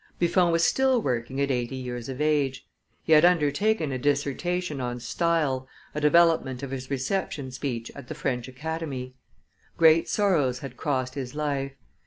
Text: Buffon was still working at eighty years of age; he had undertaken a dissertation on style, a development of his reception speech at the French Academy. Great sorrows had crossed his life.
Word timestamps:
Buffon 0.17 0.51
was 0.51 0.63
still 0.65 0.99
working 0.99 1.39
at 1.39 1.51
eighty 1.51 1.75
years 1.75 2.09
of 2.09 2.19
age; 2.19 2.67
he 3.03 3.13
had 3.13 3.23
undertaken 3.23 3.91
a 3.91 3.99
dissertation 3.99 4.81
on 4.81 4.99
style, 4.99 5.67
a 5.93 6.01
development 6.01 6.63
of 6.63 6.71
his 6.71 6.89
reception 6.89 7.51
speech 7.51 7.91
at 7.93 8.07
the 8.07 8.15
French 8.15 8.47
Academy. 8.47 9.13
Great 9.77 10.09
sorrows 10.09 10.57
had 10.57 10.75
crossed 10.75 11.13
his 11.13 11.35
life. 11.35 11.73